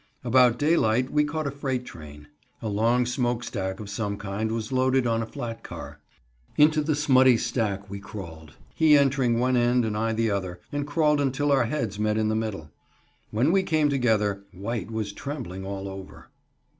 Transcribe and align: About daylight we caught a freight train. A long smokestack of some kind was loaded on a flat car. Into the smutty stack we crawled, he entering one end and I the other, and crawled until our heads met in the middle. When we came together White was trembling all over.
About 0.23 0.57
daylight 0.57 1.11
we 1.11 1.23
caught 1.23 1.45
a 1.45 1.51
freight 1.51 1.85
train. 1.85 2.27
A 2.59 2.67
long 2.67 3.05
smokestack 3.05 3.79
of 3.79 3.87
some 3.87 4.17
kind 4.17 4.51
was 4.51 4.71
loaded 4.71 5.05
on 5.05 5.21
a 5.21 5.27
flat 5.27 5.61
car. 5.61 5.99
Into 6.57 6.81
the 6.81 6.95
smutty 6.95 7.37
stack 7.37 7.87
we 7.87 7.99
crawled, 7.99 8.53
he 8.73 8.97
entering 8.97 9.37
one 9.39 9.55
end 9.55 9.85
and 9.85 9.95
I 9.95 10.11
the 10.13 10.31
other, 10.31 10.59
and 10.71 10.87
crawled 10.87 11.21
until 11.21 11.51
our 11.51 11.65
heads 11.65 11.99
met 11.99 12.17
in 12.17 12.29
the 12.29 12.35
middle. 12.35 12.71
When 13.29 13.51
we 13.51 13.61
came 13.61 13.89
together 13.89 14.43
White 14.51 14.89
was 14.89 15.13
trembling 15.13 15.63
all 15.67 15.87
over. 15.87 16.29